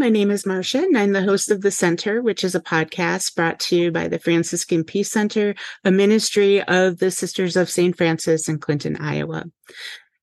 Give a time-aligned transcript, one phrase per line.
[0.00, 3.36] My name is Marsha, and I'm the host of The Center, which is a podcast
[3.36, 7.94] brought to you by the Franciscan Peace Center, a ministry of the Sisters of St.
[7.94, 9.44] Francis in Clinton, Iowa.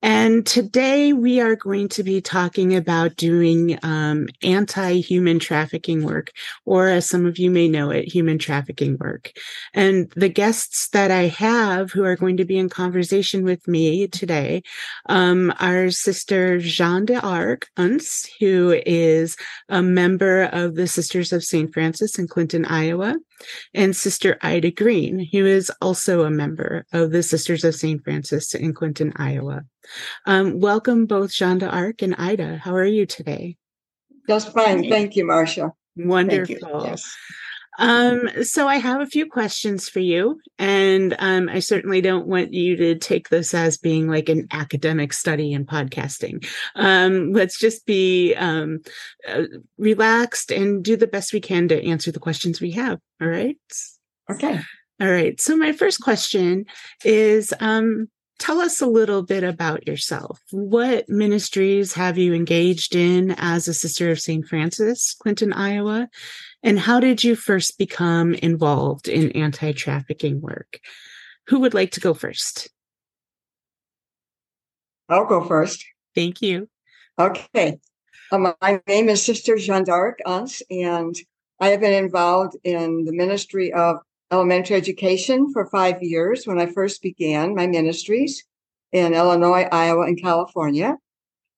[0.04, 6.32] And today we are going to be talking about doing um, anti human trafficking work,
[6.66, 9.32] or as some of you may know it, human trafficking work.
[9.74, 14.08] And the guests that I have who are going to be in conversation with me
[14.08, 14.62] today
[15.08, 19.36] um, are Sister Jeanne d'Arc Untz, who is
[19.68, 21.74] a member of the Sisters of St.
[21.74, 23.16] Francis in Clinton, Iowa
[23.74, 28.04] and Sister Ida Green, who is also a member of the Sisters of St.
[28.04, 29.64] Francis in Clinton, Iowa.
[30.26, 32.58] Um, welcome both Jeanne d'Arc and Ida.
[32.58, 33.58] How are you today?
[34.28, 34.90] Just fine.
[34.90, 35.72] Thank you, Marsha.
[35.96, 36.56] Wonderful.
[36.56, 36.82] You.
[36.84, 37.16] Yes.
[37.78, 42.54] Um, so I have a few questions for you, and um, I certainly don't want
[42.54, 46.48] you to take this as being like an academic study in podcasting.
[46.76, 48.80] Um, let's just be um,
[49.28, 49.44] uh,
[49.78, 53.00] relaxed and do the best we can to answer the questions we have.
[53.22, 53.58] All right.
[54.30, 54.60] Okay.
[55.00, 55.40] All right.
[55.40, 56.66] So my first question
[57.06, 60.42] is, um, tell us a little bit about yourself.
[60.52, 64.46] What ministries have you engaged in as a sister of St.
[64.48, 66.10] Francis, Clinton, Iowa?
[66.64, 70.80] And how did you first become involved in anti trafficking work?
[71.48, 72.70] Who would like to go first?
[75.10, 75.86] I'll go first.
[76.16, 76.68] Thank you.
[77.18, 77.80] Okay.
[78.32, 81.16] Um, my name is Sister Jeanne d'Arc Untz, and
[81.62, 83.98] I have been involved in the ministry of
[84.32, 88.44] elementary education for five years when I first began my ministries
[88.92, 90.98] in Illinois, Iowa, and California.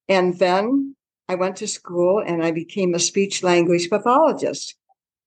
[0.07, 0.95] And then
[1.27, 4.75] I went to school and I became a speech language pathologist.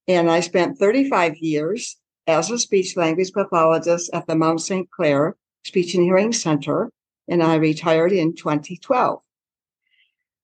[0.09, 1.97] And I spent 35 years
[2.27, 4.91] as a speech language pathologist at the Mount St.
[4.91, 6.91] Clare Speech and Hearing Center,
[7.29, 9.21] and I retired in 2012.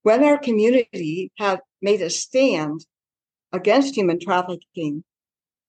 [0.03, 2.85] When our community had made a stand
[3.51, 5.03] against human trafficking,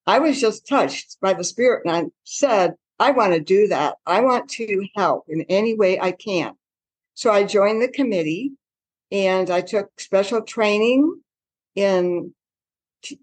[0.07, 3.97] I was just touched by the Spirit and I said, I want to do that.
[4.07, 6.55] I want to help in any way I can.
[7.15, 8.53] So I joined the committee
[9.11, 11.21] and I took special training
[11.75, 12.35] in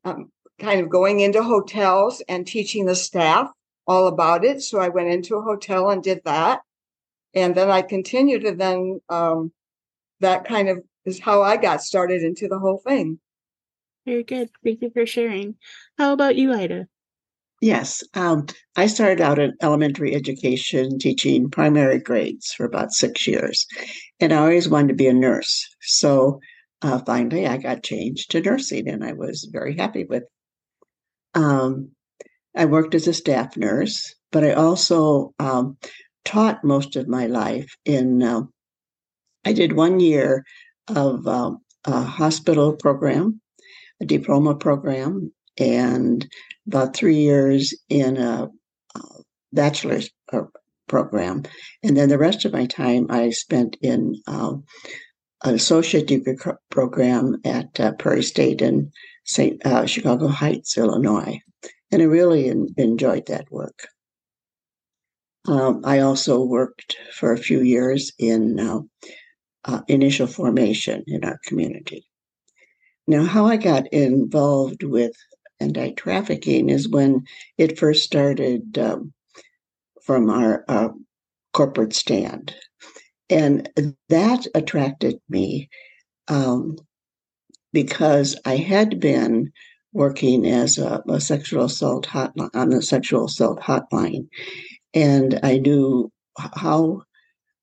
[0.04, 3.50] um, kind of going into hotels and teaching the staff
[3.85, 4.62] all about it.
[4.62, 6.62] So I went into a hotel and did that.
[7.34, 9.51] And then I continued to then um,
[10.19, 13.19] that kind of is how I got started into the whole thing.
[14.06, 14.50] Very good.
[14.63, 15.56] Thank you for sharing.
[15.97, 16.88] How about you, Ida?
[17.59, 18.45] Yes, um,
[18.75, 23.66] I started out in elementary education teaching primary grades for about six years,
[24.19, 25.68] and I always wanted to be a nurse.
[25.81, 26.39] So
[26.84, 30.24] uh, finally, I got changed to nursing, and I was very happy with
[31.38, 31.92] um,
[32.56, 35.78] I worked as a staff nurse, but I also um,
[36.25, 38.24] taught most of my life in.
[38.24, 38.42] Uh,
[39.46, 40.44] I did one year
[40.90, 41.52] of uh,
[41.86, 43.40] a hospital program,
[44.02, 46.28] a diploma program, and
[46.68, 48.50] about three years in a,
[48.96, 49.02] a
[49.54, 50.42] bachelor's uh,
[50.88, 51.44] program.
[51.84, 54.64] And then the rest of my time I spent in um,
[55.44, 56.38] an associate degree
[56.70, 58.92] program at uh, Prairie State in
[59.25, 59.64] St.
[59.66, 61.40] Uh, Chicago Heights, Illinois,
[61.92, 63.88] and I really in, enjoyed that work.
[65.48, 68.80] Um, I also worked for a few years in uh,
[69.66, 72.09] uh, initial formation in our community.
[73.08, 75.14] Now, how I got involved with
[75.59, 77.24] anti trafficking is when
[77.58, 79.14] it first started um,
[80.04, 80.66] from our
[81.54, 82.56] corporate stand.
[83.30, 83.70] And
[84.10, 85.70] that attracted me
[86.28, 86.78] um,
[87.74, 89.52] because I had been
[89.94, 94.28] working as a, a sexual assault hotline on the sexual assault hotline,
[94.94, 97.02] and I knew how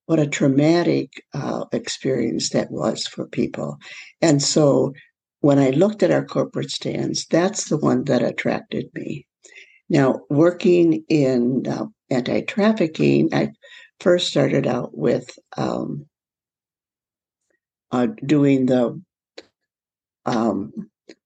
[0.06, 3.78] what a traumatic uh, experience that was for people.
[4.20, 4.92] And so
[5.40, 9.26] when I looked at our corporate stands, that's the one that attracted me.
[9.88, 13.52] Now, working in uh, anti trafficking, I
[14.00, 16.06] first started out with um,
[17.90, 19.00] uh, doing the
[20.26, 20.72] um,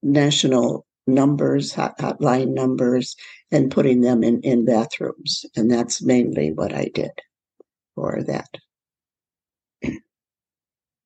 [0.02, 3.16] national numbers, hot, hotline numbers,
[3.50, 5.46] and putting them in, in bathrooms.
[5.56, 7.12] And that's mainly what I did
[7.94, 8.48] for that.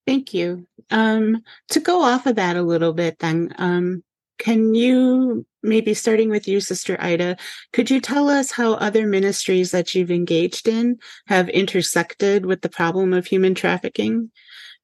[0.06, 0.66] Thank you.
[0.90, 4.02] Um, to go off of that a little bit, then, um,
[4.42, 7.36] can you maybe starting with you, Sister Ida,
[7.72, 10.98] could you tell us how other ministries that you've engaged in
[11.28, 14.32] have intersected with the problem of human trafficking?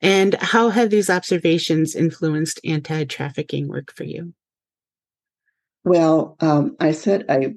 [0.01, 4.33] And how have these observations influenced anti trafficking work for you?
[5.83, 7.55] Well, um, I said I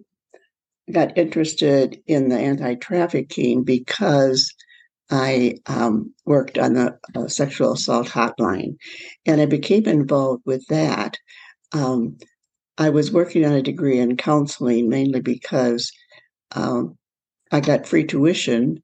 [0.92, 4.52] got interested in the anti trafficking because
[5.12, 8.78] I um, worked on the uh, sexual assault hotline,
[9.28, 11.18] and I became involved with that.
[11.72, 12.18] Um,
[12.78, 15.92] I was working on a degree in counseling mainly because
[16.56, 16.98] um,
[17.52, 18.82] I got free tuition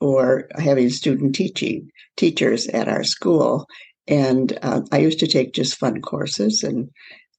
[0.00, 3.66] for having student teaching teachers at our school,
[4.06, 6.90] and uh, I used to take just fun courses, and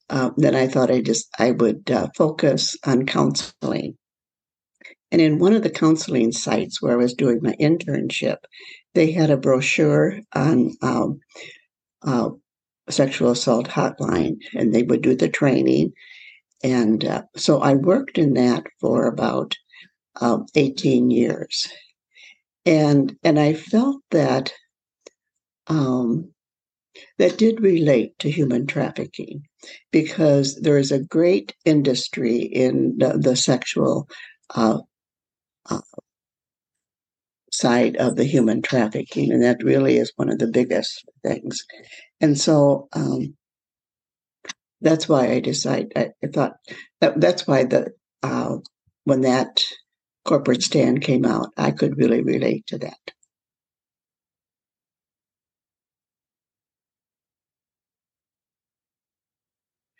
[0.09, 3.97] uh, then I thought I just I would uh, focus on counseling.
[5.11, 8.37] And in one of the counseling sites where I was doing my internship,
[8.93, 11.19] they had a brochure on um,
[12.03, 12.29] uh,
[12.91, 15.93] sexual assault hotline, and they would do the training.
[16.63, 19.55] And uh, so I worked in that for about
[20.19, 21.67] uh, 18 years,
[22.65, 24.53] and and I felt that
[25.67, 26.31] um,
[27.17, 29.43] that did relate to human trafficking
[29.91, 34.09] because there is a great industry in the, the sexual
[34.55, 34.79] uh,
[35.69, 35.81] uh,
[37.61, 41.55] side of the human trafficking, and that really is one of the biggest things.
[42.19, 43.35] And so um,
[44.81, 45.91] that's why I decided.
[45.95, 46.53] I, I thought
[47.01, 47.91] that, that's why the
[48.23, 48.57] uh,
[49.05, 49.63] when that
[50.25, 52.99] corporate stand came out, I could really relate to that.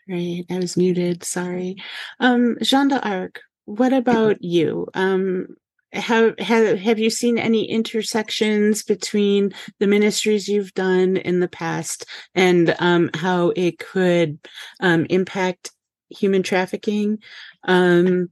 [0.08, 1.22] Right, I was muted.
[1.24, 1.76] Sorry,
[2.20, 3.40] um, Jeanne d'Arc.
[3.66, 4.88] What about you?
[4.94, 5.56] Um,
[5.92, 12.06] have have have you seen any intersections between the ministries you've done in the past
[12.34, 14.38] and um, how it could
[14.80, 15.70] um, impact
[16.08, 17.18] human trafficking?
[17.64, 18.30] Um,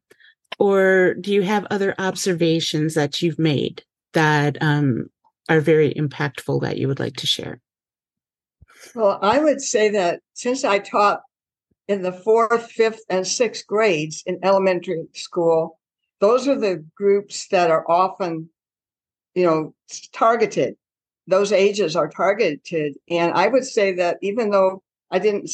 [0.59, 3.83] or do you have other observations that you've made
[4.13, 5.09] that um,
[5.49, 7.61] are very impactful that you would like to share?
[8.95, 11.21] Well i would say that since i taught
[11.87, 15.80] in the fourth fifth and sixth grades in elementary school
[16.21, 18.51] those are the groups that are often,
[19.35, 19.75] you know,
[20.13, 20.77] targeted.
[21.27, 22.95] Those ages are targeted.
[23.09, 25.51] And I would say that even though I didn't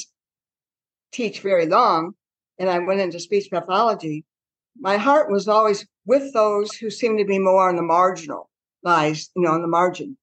[1.12, 2.14] teach very long
[2.58, 4.24] and I went into speech pathology,
[4.78, 8.50] my heart was always with those who seem to be more on the marginal
[8.82, 10.16] lies, you know, on the margin.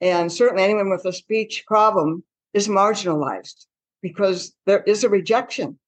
[0.00, 2.22] And certainly anyone with a speech problem
[2.52, 3.66] is marginalized
[4.02, 5.78] because there is a rejection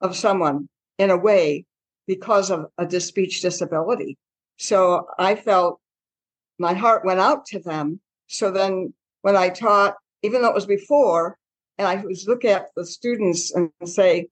[0.00, 0.68] of someone
[0.98, 1.66] in a way
[2.06, 4.18] because of a speech disability.
[4.56, 5.80] So I felt
[6.58, 8.00] my heart went out to them.
[8.28, 11.38] So then when I taught, even though it was before,
[11.78, 14.28] and I was look at the students and say,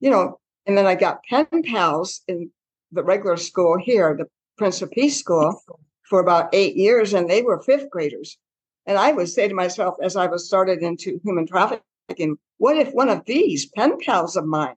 [0.00, 2.50] you know, and then I got pen pals in
[2.92, 4.26] the regular school here, the
[4.58, 5.62] Prince of Peace School,
[6.02, 8.38] for about eight years, and they were fifth graders.
[8.86, 12.92] And I would say to myself, as I was started into human trafficking, what if
[12.92, 14.74] one of these pen pals of mine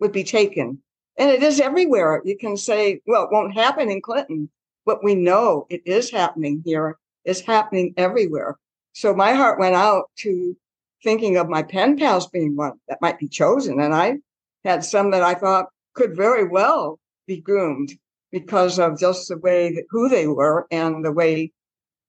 [0.00, 0.82] would be taken
[1.18, 2.22] and it is everywhere.
[2.24, 4.48] You can say, well, it won't happen in Clinton,
[4.86, 6.98] but we know it is happening here.
[7.24, 8.58] It's happening everywhere.
[8.94, 10.56] So my heart went out to
[11.02, 13.80] thinking of my pen pals being one that might be chosen.
[13.80, 14.18] And I
[14.64, 17.92] had some that I thought could very well be groomed
[18.30, 21.52] because of just the way that who they were and the way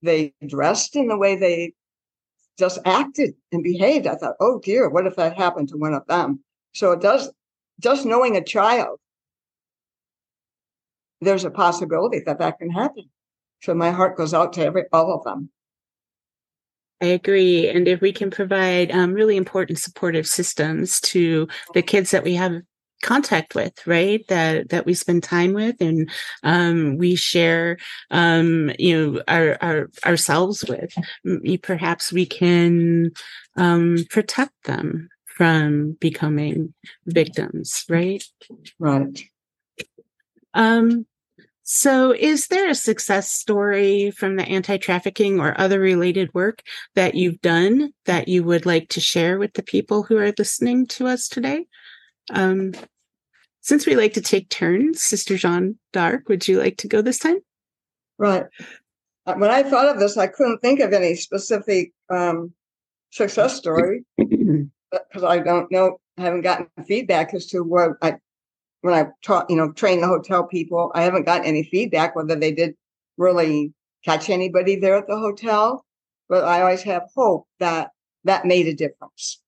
[0.01, 1.73] they dressed and the way they
[2.57, 4.07] just acted and behaved.
[4.07, 6.39] I thought, oh dear, what if that happened to one of them?
[6.73, 7.31] So it does
[7.83, 8.99] just knowing a child,
[11.21, 13.09] there's a possibility that that can happen.
[13.61, 15.49] So my heart goes out to every all of them.
[17.01, 17.67] I agree.
[17.67, 22.35] And if we can provide um, really important supportive systems to the kids that we
[22.35, 22.61] have
[23.01, 26.09] contact with right that that we spend time with and
[26.43, 27.77] um, we share
[28.11, 30.95] um, you know our, our ourselves with
[31.61, 33.11] perhaps we can
[33.57, 36.73] um, protect them from becoming
[37.05, 38.23] victims, right?
[38.79, 39.23] Right.
[40.53, 41.05] Um,
[41.63, 46.61] so, is there a success story from the anti trafficking or other related work
[46.95, 50.85] that you've done that you would like to share with the people who are listening
[50.87, 51.65] to us today?
[52.31, 52.73] Um,
[53.61, 57.19] since we like to take turns, Sister Jeanne d'Arc, would you like to go this
[57.19, 57.37] time?
[58.17, 58.45] Right.
[59.25, 62.53] Uh, when I thought of this, I couldn't think of any specific um,
[63.11, 64.03] success story.
[65.07, 68.15] because I don't know, I haven't gotten feedback as to what I,
[68.81, 72.35] when I taught, you know, train the hotel people, I haven't gotten any feedback whether
[72.35, 72.75] they did
[73.17, 73.73] really
[74.03, 75.85] catch anybody there at the hotel.
[76.29, 77.91] But I always have hope that
[78.23, 79.41] that made a difference.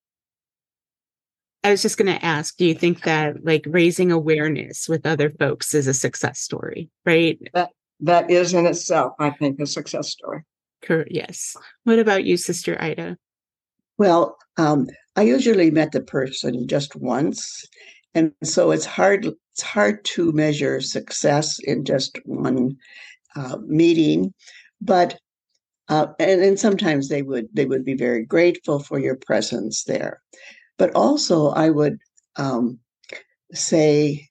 [1.64, 5.32] I was just going to ask, do you think that like raising awareness with other
[5.32, 7.40] folks is a success story, right?
[7.54, 7.72] That
[8.02, 10.44] that is in itself, I think, a success story.
[10.84, 11.10] Correct.
[11.12, 11.56] Yes.
[11.86, 13.18] What about you, Sister Ida?
[13.98, 17.66] Well, um, I usually met the person just once,
[18.14, 19.26] and so it's hard.
[19.26, 22.76] It's hard to measure success in just one
[23.36, 24.34] uh, meeting.
[24.82, 25.18] But
[25.88, 30.22] uh, and, and sometimes they would they would be very grateful for your presence there
[30.78, 31.98] but also i would
[32.38, 32.80] um,
[33.54, 34.28] say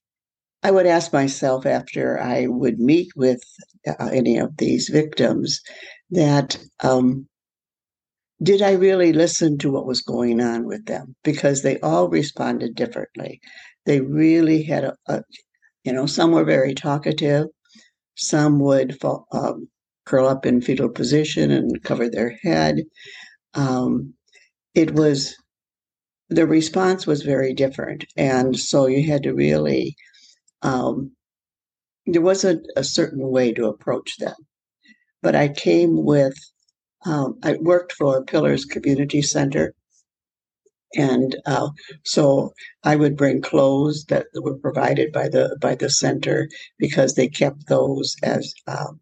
[0.63, 3.43] i would ask myself after i would meet with
[3.87, 5.61] uh, any of these victims
[6.11, 7.27] that um,
[8.45, 12.77] did i really listen to what was going on with them because they all responded
[12.77, 13.41] differently
[13.87, 15.23] they really had a, a
[15.85, 17.47] you know some were very talkative
[18.17, 19.69] some would fall, um,
[20.07, 22.77] curl up in fetal position and cover their head.
[23.55, 24.15] Um,
[24.75, 25.37] it was
[26.31, 29.97] the response was very different, and so you had to really.
[30.63, 31.13] Um,
[32.07, 34.37] there wasn't a certain way to approach them,
[35.23, 36.35] but I came with.
[37.05, 39.75] Um, I worked for Pillars Community Center,
[40.97, 41.71] and uh,
[42.05, 47.29] so I would bring clothes that were provided by the by the center because they
[47.29, 49.01] kept those as um,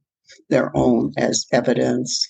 [0.48, 2.28] their own as evidence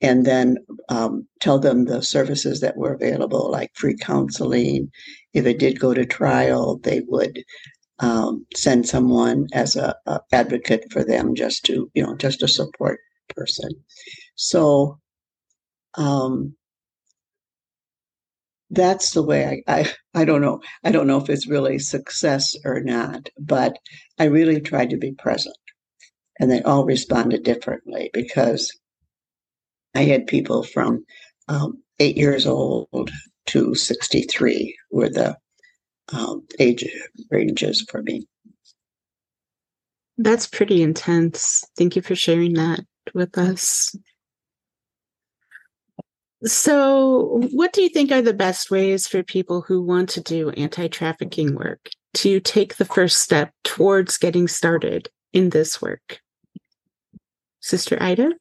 [0.00, 0.56] and then
[0.88, 4.90] um, tell them the services that were available, like free counseling.
[5.34, 7.42] If it did go to trial, they would
[7.98, 12.48] um, send someone as a, a, advocate for them, just to you know, just a
[12.48, 12.98] support
[13.36, 13.70] person.
[14.36, 14.98] So
[15.94, 16.54] um,
[18.70, 22.54] that's the way I, I I don't know I don't know if it's really success
[22.64, 23.76] or not, but
[24.18, 25.56] I really tried to be present
[26.38, 28.72] and they all responded differently because
[29.94, 31.04] I had people from
[31.48, 33.10] um, eight years old
[33.46, 35.36] to 63 were the
[36.12, 36.84] um, age
[37.30, 38.26] ranges for me.
[40.16, 41.64] That's pretty intense.
[41.76, 42.80] Thank you for sharing that
[43.14, 43.94] with us.
[46.44, 50.48] So, what do you think are the best ways for people who want to do
[50.50, 56.20] anti trafficking work to take the first step towards getting started in this work?
[57.60, 58.32] Sister Ida?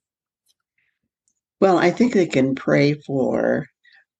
[1.60, 3.68] Well, I think they can pray for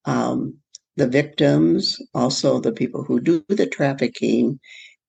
[0.04, 0.58] um,
[0.96, 4.60] the victims, also the people who do the trafficking,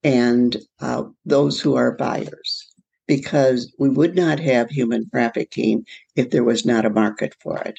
[0.01, 2.73] and uh, those who are buyers,
[3.05, 5.85] because we would not have human trafficking
[6.15, 7.77] if there was not a market for it.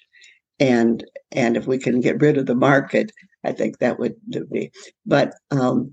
[0.63, 3.11] And and if we can get rid of the market,
[3.43, 4.15] I think that would
[4.49, 4.71] be.
[5.05, 5.93] But um,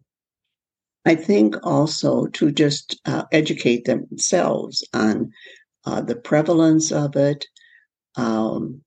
[1.05, 5.31] I think also to just uh, educate themselves on
[5.85, 7.47] uh, the prevalence of it,
[8.15, 8.83] um,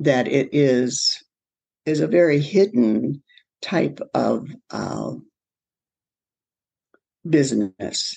[0.00, 1.16] that it is
[1.86, 3.22] is a very hidden
[3.62, 5.12] type of uh,
[7.28, 8.16] business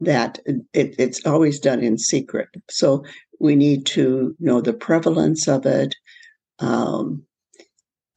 [0.00, 2.48] that it, it's always done in secret.
[2.70, 3.04] So
[3.40, 5.94] we need to know the prevalence of it,
[6.58, 7.22] um,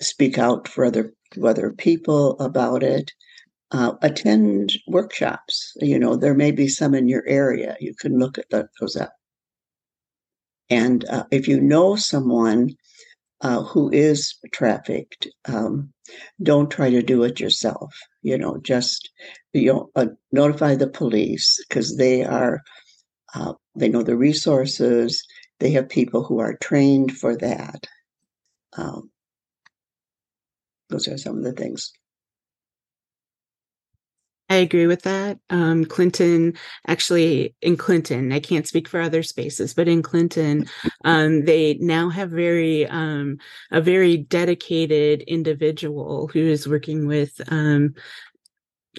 [0.02, 3.12] speak out for other other people about it,
[3.72, 5.74] uh, attend workshops.
[5.78, 7.76] You know, there may be some in your area.
[7.80, 9.14] You can look at those up.
[10.70, 12.72] And uh, if you know someone
[13.42, 15.92] uh, who is trafficked, um,
[16.44, 17.94] don't try to do it yourself.
[18.22, 19.10] You know, just
[19.54, 22.62] you know, uh, notify the police because they are
[23.34, 25.26] uh, they know the resources.
[25.60, 27.88] They have people who are trained for that.
[28.78, 29.10] Um,
[30.90, 31.92] those are some of the things.
[34.52, 35.38] I agree with that.
[35.52, 36.54] Um, Clinton,
[36.88, 40.66] actually, in Clinton, I can't speak for other spaces, but in Clinton,
[41.06, 43.38] um, they now have very um,
[43.70, 47.94] a very dedicated individual who is working with um,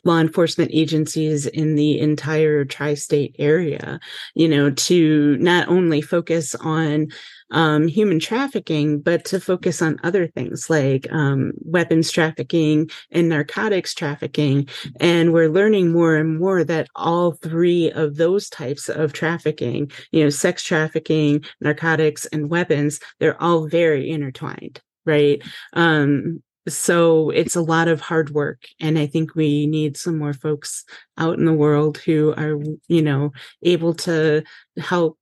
[0.04, 3.98] law enforcement agencies in the entire tri-state area
[4.34, 7.08] you know to not only focus on
[7.50, 13.94] um, human trafficking but to focus on other things like um, weapons trafficking and narcotics
[13.94, 14.68] trafficking.
[15.00, 20.24] And we're learning more and more that all three of those types of trafficking you
[20.24, 25.42] know sex trafficking narcotics and weapons they're all very intertwined right?
[25.72, 30.34] Um so it's a lot of hard work and i think we need some more
[30.34, 30.84] folks
[31.16, 34.42] out in the world who are you know able to
[34.76, 35.18] help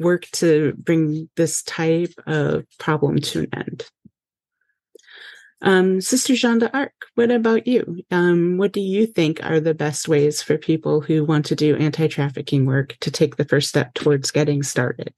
[0.00, 3.86] work to bring this type of problem to an end.
[5.62, 8.02] Um, sister jeanne d'arc what about you?
[8.10, 11.76] Um, what do you think are the best ways for people who want to do
[11.76, 15.12] anti-trafficking work to take the first step towards getting started?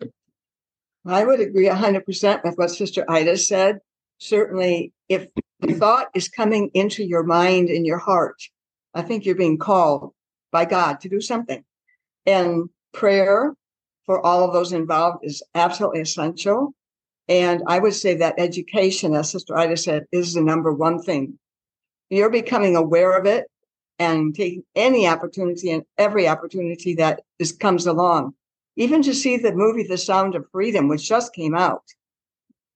[1.06, 3.80] I would agree 100% with what sister ida said
[4.18, 5.28] certainly if
[5.60, 8.42] the thought is coming into your mind and your heart,
[8.94, 10.12] I think you're being called
[10.50, 11.64] by God to do something.
[12.26, 13.54] And prayer
[14.04, 16.74] for all of those involved is absolutely essential.
[17.28, 21.38] And I would say that education, as Sister Ida said, is the number one thing.
[22.10, 23.46] You're becoming aware of it
[23.98, 28.34] and taking any opportunity and every opportunity that is, comes along
[28.76, 31.82] even to see the movie The Sound of Freedom, which just came out.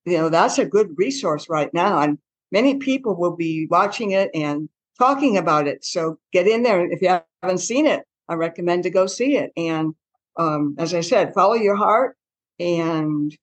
[0.06, 2.00] You know, that's a good resource right now.
[2.00, 2.18] And
[2.52, 5.84] many people will be watching it and talking about it.
[5.84, 6.90] So get in there.
[6.90, 9.52] If you haven't seen it, I recommend to go see it.
[9.56, 9.94] And
[10.36, 12.16] um, as I said, follow your heart
[12.58, 13.36] and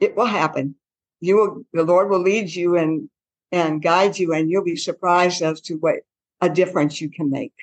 [0.00, 0.74] it will happen.
[1.20, 3.08] You will, the Lord will lead you and,
[3.52, 5.96] and guide you, and you'll be surprised as to what
[6.40, 7.54] a difference you can make.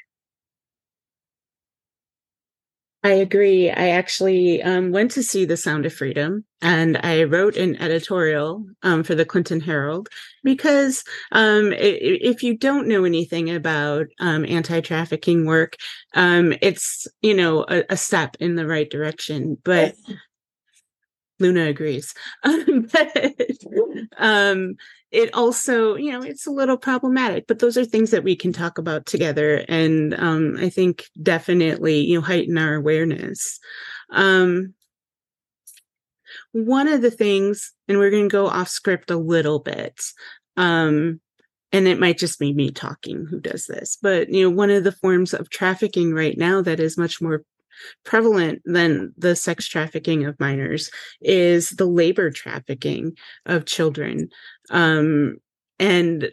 [3.06, 3.70] I agree.
[3.70, 8.66] I actually um, went to see The Sound of Freedom and I wrote an editorial
[8.82, 10.08] um, for the Clinton Herald
[10.42, 15.76] because um, if you don't know anything about um, anti trafficking work,
[16.14, 19.58] um, it's, you know, a, a, step in the right direction.
[19.66, 19.96] But
[21.40, 22.14] Luna agrees.
[22.44, 23.36] but,
[24.18, 24.76] um,
[25.14, 28.52] it also, you know, it's a little problematic, but those are things that we can
[28.52, 29.64] talk about together.
[29.70, 33.60] And um, I think definitely, you know, heighten our awareness.
[34.12, 34.74] Um,
[36.52, 40.02] one of the things, and we're going to go off script a little bit,
[40.58, 41.22] um,
[41.72, 44.84] and it might just be me talking who does this, but you know, one of
[44.84, 47.44] the forms of trafficking right now that is much more
[48.04, 50.90] prevalent than the sex trafficking of minors
[51.22, 53.16] is the labor trafficking
[53.46, 54.30] of children.
[54.70, 55.38] Um,
[55.80, 56.32] and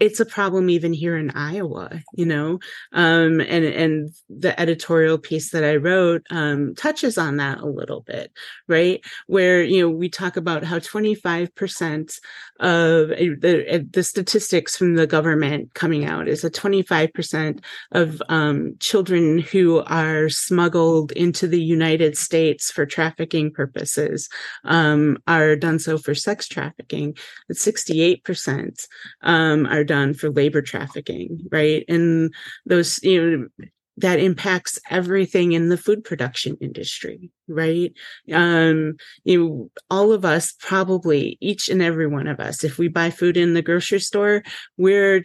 [0.00, 2.58] it's a problem even here in Iowa, you know,
[2.92, 8.00] um, and and the editorial piece that I wrote um, touches on that a little
[8.00, 8.32] bit,
[8.66, 9.00] right?
[9.28, 12.18] Where you know we talk about how 25 percent
[12.58, 17.64] of uh, the uh, the statistics from the government coming out is that 25 percent
[17.92, 24.28] of um, children who are smuggled into the United States for trafficking purposes
[24.64, 27.16] um, are done so for sex trafficking.
[27.46, 28.88] But 68 percent
[29.22, 31.84] um, are done for labor trafficking, right?
[31.88, 32.32] And
[32.66, 33.66] those, you know,
[33.98, 37.92] that impacts everything in the food production industry, right?
[38.32, 42.88] Um, you know, all of us probably, each and every one of us, if we
[42.88, 44.42] buy food in the grocery store,
[44.76, 45.24] we're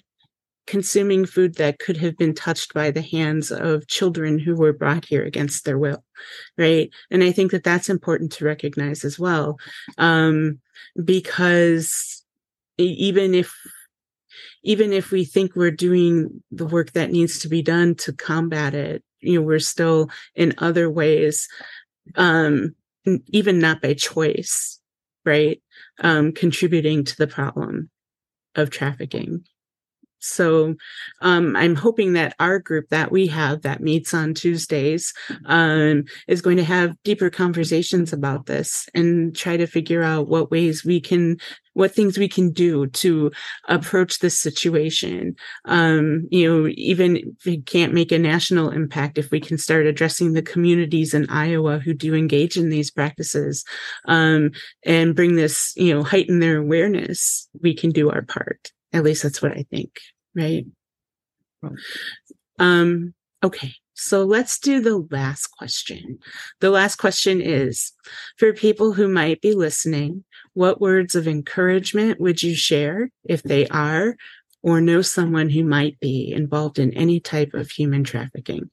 [0.67, 5.03] consuming food that could have been touched by the hands of children who were brought
[5.03, 6.03] here against their will
[6.59, 9.57] right and i think that that's important to recognize as well
[9.97, 10.59] um,
[11.03, 12.23] because
[12.77, 13.51] even if
[14.63, 18.73] even if we think we're doing the work that needs to be done to combat
[18.73, 21.47] it, you know, we're still in other ways,
[22.15, 22.75] um,
[23.27, 24.79] even not by choice,
[25.25, 25.61] right?
[26.01, 27.89] Um, contributing to the problem
[28.55, 29.45] of trafficking.
[30.19, 30.75] So
[31.21, 35.13] um, I'm hoping that our group that we have that meets on Tuesdays
[35.45, 40.51] um, is going to have deeper conversations about this and try to figure out what
[40.51, 41.37] ways we can,
[41.73, 43.31] what things we can do to
[43.69, 45.35] approach this situation.
[45.65, 49.85] Um, you know, even if we can't make a national impact, if we can start
[49.85, 53.63] addressing the communities in Iowa who do engage in these practices
[54.05, 54.51] um,
[54.85, 58.71] and bring this, you know, heighten their awareness, we can do our part.
[58.93, 59.99] At least that's what I think,
[60.35, 60.65] right?
[62.57, 66.19] Um, okay, so let's do the last question.
[66.61, 67.91] The last question is
[68.37, 70.23] for people who might be listening,
[70.53, 74.15] what words of encouragement would you share if they are
[74.63, 78.69] or know someone who might be involved in any type of human trafficking?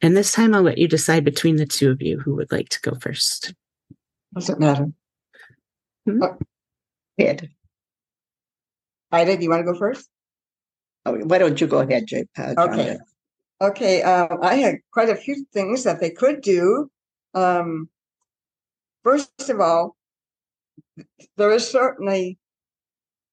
[0.00, 2.70] And this time I'll let you decide between the two of you who would like
[2.70, 3.52] to go first.
[4.34, 4.90] Doesn't matter.
[6.06, 6.22] Hmm?
[6.22, 6.38] Oh,
[9.12, 10.08] Ida, do you want to go first?
[11.06, 12.26] Oh, why don't you go ahead, Jay?
[12.38, 12.98] Uh, okay.
[13.60, 14.02] Okay.
[14.02, 16.90] Um, I had quite a few things that they could do.
[17.34, 17.88] Um,
[19.02, 19.96] first of all,
[21.36, 22.38] there is certainly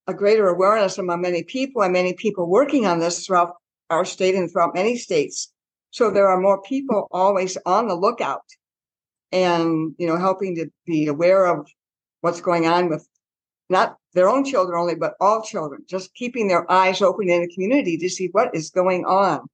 [0.08, 3.56] a greater awareness among many people and many people working on this throughout
[3.90, 5.52] our state and throughout many states.
[5.92, 8.44] So there are more people always on the lookout
[9.32, 11.68] and, you know, helping to be aware of
[12.22, 13.08] what's going on with
[13.70, 17.54] not their own children only, but all children, just keeping their eyes open in the
[17.54, 19.48] community to see what is going on.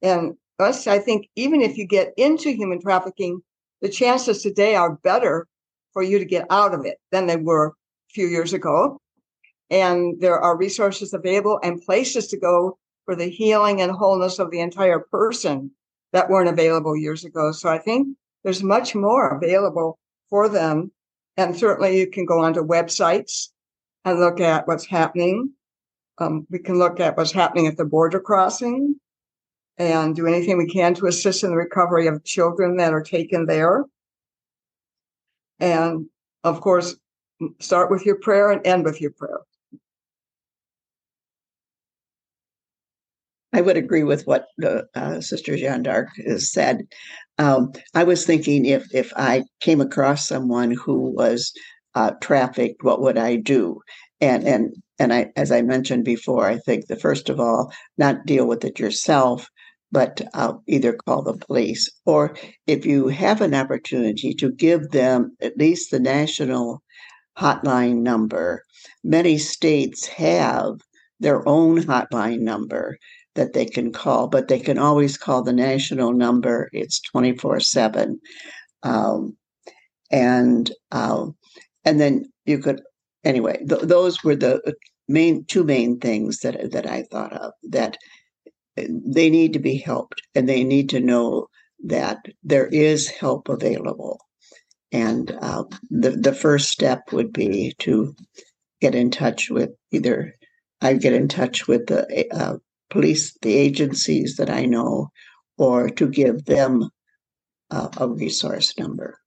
[0.00, 3.42] And thus, I think even if you get into human trafficking,
[3.82, 5.46] the chances today are better
[5.92, 7.72] for you to get out of it than they were a
[8.10, 8.98] few years ago.
[9.70, 14.50] And there are resources available and places to go for the healing and wholeness of
[14.50, 15.70] the entire person
[16.14, 17.52] that weren't available years ago.
[17.52, 18.08] So I think
[18.42, 19.98] there's much more available
[20.30, 20.92] for them
[21.36, 23.50] and certainly you can go onto websites
[24.04, 25.52] and look at what's happening.
[26.18, 28.96] Um, we can look at what's happening at the border crossing
[29.76, 33.46] and do anything we can to assist in the recovery of children that are taken
[33.46, 33.84] there.
[35.60, 36.06] And
[36.44, 36.96] of course,
[37.60, 39.38] start with your prayer and end with your prayer.
[43.52, 46.86] I would agree with what uh, Sister Jeanne d'Arc has said.
[47.38, 51.52] Um, I was thinking if if I came across someone who was
[51.98, 53.80] uh, trafficked, what would I do?
[54.20, 58.24] And and and I, as I mentioned before, I think the first of all, not
[58.24, 59.48] deal with it yourself,
[59.90, 62.36] but uh, either call the police or
[62.68, 66.82] if you have an opportunity to give them at least the national
[67.36, 68.62] hotline number.
[69.02, 70.74] Many states have
[71.18, 72.96] their own hotline number
[73.34, 76.68] that they can call, but they can always call the national number.
[76.72, 78.20] It's 24 7.
[78.84, 79.36] Um,
[80.10, 81.36] and um,
[81.84, 82.82] and then you could
[83.24, 84.74] anyway th- those were the
[85.08, 87.96] main two main things that that I thought of that
[88.76, 91.48] they need to be helped and they need to know
[91.84, 94.20] that there is help available
[94.92, 98.14] and uh, the the first step would be to
[98.80, 100.34] get in touch with either
[100.80, 102.56] I get in touch with the uh,
[102.90, 105.10] police, the agencies that I know,
[105.56, 106.88] or to give them
[107.70, 109.18] uh, a resource number.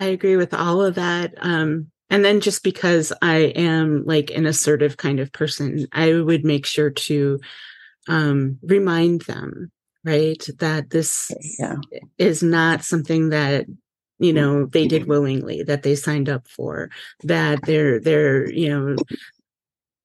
[0.00, 1.34] I agree with all of that.
[1.38, 6.44] Um, and then just because I am like an assertive kind of person, I would
[6.44, 7.40] make sure to
[8.08, 9.70] um, remind them,
[10.04, 11.76] right, that this yeah.
[12.16, 13.66] is not something that
[14.20, 16.90] you know they did willingly that they signed up for
[17.22, 18.96] that they're they're you know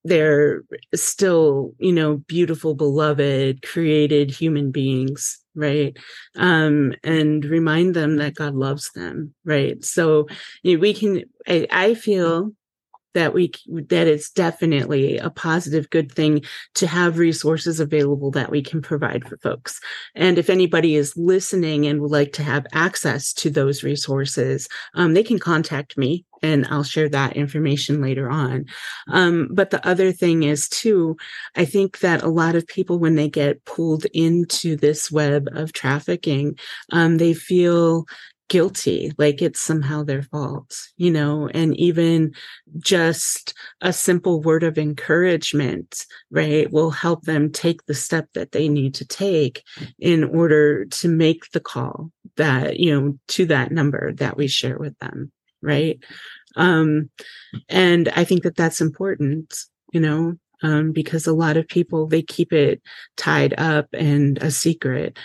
[0.06, 0.64] they're
[0.96, 5.96] still you know beautiful beloved created human beings right?
[6.36, 9.84] Um and remind them that god loves them right?
[9.84, 10.28] So
[10.64, 12.52] you know, we can I, I feel
[13.14, 16.42] that we that it's definitely a positive good thing
[16.76, 19.80] to have resources available that we can provide for folks.
[20.16, 25.14] And if anybody is listening and would like to have access to those resources um,
[25.14, 28.66] they can contact me and i'll share that information later on.
[29.08, 31.18] Um, but the other thing is too
[31.56, 35.74] i think that a lot of people when they get pulled into this web of
[35.74, 36.58] trafficking
[36.92, 38.06] um, they feel
[38.54, 42.32] guilty, like it's somehow their fault, you know, and even
[42.78, 48.70] just a simple word of encouragement, right, will help them take the step that they
[48.70, 49.64] need to take
[49.98, 54.78] in order to make the call that, you know, to that number that we share
[54.78, 55.32] with them,
[55.64, 55.98] right?
[56.56, 57.10] Um,
[57.70, 59.58] and I think that that's important,
[59.94, 62.84] you know, um, because a lot of people they keep it
[63.18, 65.18] tied up and a secret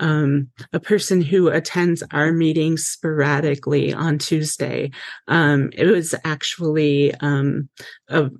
[0.00, 4.90] um, a person who attends our meetings sporadically on Tuesday.
[5.28, 7.68] Um, it was actually um,
[8.08, 8.30] a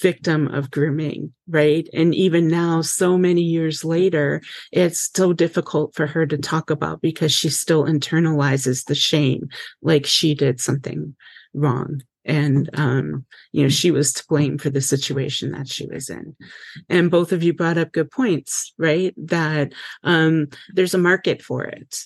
[0.00, 1.88] victim of grooming, right?
[1.92, 4.40] And even now, so many years later,
[4.72, 9.48] it's so difficult for her to talk about because she still internalizes the shame,
[9.82, 11.14] like she did something
[11.52, 16.10] wrong and um, you know she was to blame for the situation that she was
[16.10, 16.36] in.
[16.88, 19.14] And both of you brought up good points right?
[19.16, 22.04] That um, there's a market for it.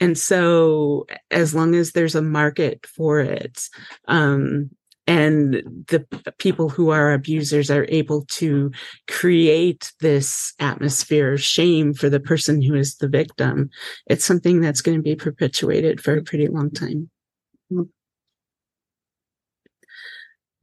[0.00, 3.68] And so as long as there's a market for it
[4.08, 4.70] um,
[5.06, 5.54] and
[5.88, 6.06] the
[6.38, 8.70] people who are abusers are able to
[9.08, 13.70] create this atmosphere of shame for the person who is the victim
[14.06, 17.10] it's something that's going to be perpetuated for a pretty long time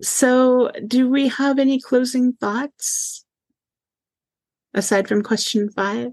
[0.01, 3.25] So, do we have any closing thoughts
[4.73, 6.11] aside from question five?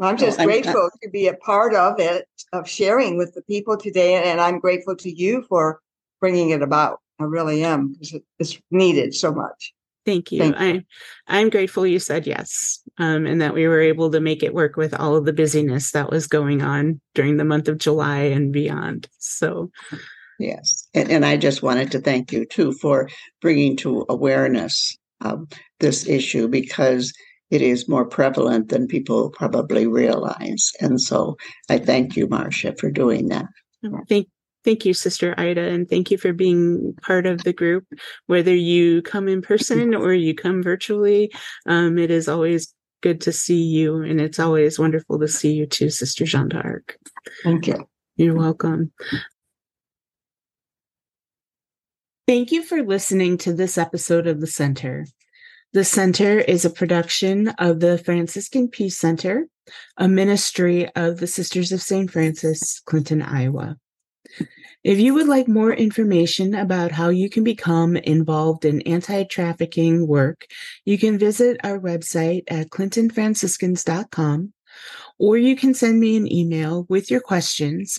[0.00, 3.42] I'm just well, grateful I'm, to be a part of it, of sharing with the
[3.42, 4.14] people today.
[4.30, 5.80] And I'm grateful to you for
[6.20, 7.00] bringing it about.
[7.20, 9.74] I really am because it's needed so much.
[10.04, 10.40] Thank you.
[10.40, 10.82] Thank you.
[11.28, 14.54] I, I'm grateful you said yes, um, and that we were able to make it
[14.54, 18.22] work with all of the busyness that was going on during the month of July
[18.22, 19.08] and beyond.
[19.18, 19.70] So,
[20.38, 20.88] Yes.
[20.94, 23.08] And, and I just wanted to thank you too for
[23.40, 25.48] bringing to awareness um,
[25.80, 27.12] this issue because
[27.50, 30.72] it is more prevalent than people probably realize.
[30.80, 31.36] And so
[31.68, 33.46] I thank you, Marsha, for doing that.
[34.08, 34.28] Thank
[34.64, 37.84] Thank you, Sister Ida, and thank you for being part of the group.
[38.26, 41.32] Whether you come in person or you come virtually,
[41.66, 45.66] um, it is always good to see you, and it's always wonderful to see you
[45.66, 46.96] too, Sister Jeanne d'Arc.
[47.42, 47.88] Thank you.
[48.16, 48.92] You're welcome.
[52.28, 55.06] Thank you for listening to this episode of The Center.
[55.72, 59.48] The Center is a production of the Franciscan Peace Center,
[59.96, 62.08] a ministry of the Sisters of St.
[62.08, 63.76] Francis, Clinton, Iowa.
[64.84, 70.06] If you would like more information about how you can become involved in anti trafficking
[70.06, 70.46] work,
[70.84, 74.52] you can visit our website at clintonfranciscans.com
[75.18, 77.98] or you can send me an email with your questions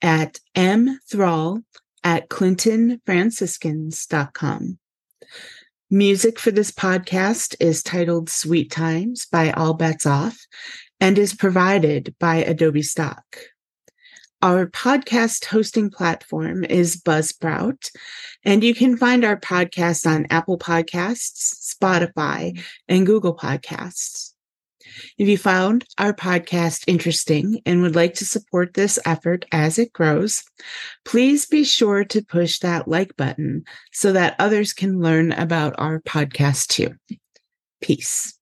[0.00, 1.62] at mthrall
[2.04, 4.78] at clintonfranciscans.com.
[5.90, 10.38] Music for this podcast is titled Sweet Times by All Bets Off
[11.00, 13.38] and is provided by Adobe Stock.
[14.40, 17.90] Our podcast hosting platform is Buzzsprout,
[18.44, 24.34] and you can find our podcast on Apple Podcasts, Spotify, and Google Podcasts.
[25.18, 29.92] If you found our podcast interesting and would like to support this effort as it
[29.92, 30.42] grows,
[31.04, 36.00] please be sure to push that like button so that others can learn about our
[36.00, 36.94] podcast too.
[37.80, 38.37] Peace.